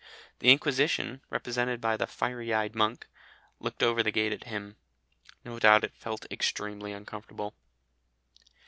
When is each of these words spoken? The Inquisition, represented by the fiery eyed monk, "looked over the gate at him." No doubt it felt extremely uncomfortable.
The 0.39 0.51
Inquisition, 0.51 1.21
represented 1.29 1.79
by 1.79 1.95
the 1.95 2.07
fiery 2.07 2.51
eyed 2.51 2.73
monk, 2.75 3.05
"looked 3.59 3.83
over 3.83 4.01
the 4.01 4.09
gate 4.09 4.31
at 4.33 4.45
him." 4.45 4.75
No 5.45 5.59
doubt 5.59 5.83
it 5.83 5.93
felt 5.95 6.25
extremely 6.31 6.91
uncomfortable. 6.91 7.53